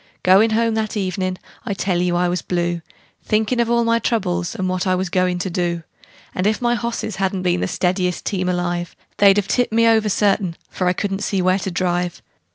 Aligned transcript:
Goin' 0.23 0.49
home 0.49 0.73
that 0.73 0.97
evenin' 0.97 1.37
I 1.63 1.75
tell 1.75 2.01
you 2.01 2.15
I 2.15 2.27
was 2.27 2.41
blue, 2.41 2.81
Thinkin' 3.23 3.59
of 3.59 3.69
all 3.69 3.83
my 3.83 3.99
troubles, 3.99 4.55
and 4.55 4.67
what 4.67 4.87
I 4.87 4.95
was 4.95 5.09
goin' 5.11 5.37
to 5.37 5.51
do; 5.51 5.83
And 6.33 6.47
if 6.47 6.59
my 6.59 6.73
hosses 6.73 7.17
hadn't 7.17 7.43
been 7.43 7.59
the 7.61 7.67
steadiest 7.67 8.25
team 8.25 8.49
alive, 8.49 8.95
They'd 9.17 9.37
've 9.37 9.47
tipped 9.47 9.71
me 9.71 9.85
over, 9.87 10.09
certain, 10.09 10.55
for 10.71 10.87
I 10.87 10.93
couldn't 10.93 11.21
see 11.23 11.39
where 11.39 11.59
to 11.59 11.69
drive. 11.69 12.23